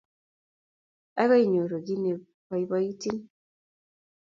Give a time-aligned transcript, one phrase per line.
[1.21, 3.17] Akoi inyoru ki ne i poipoitin.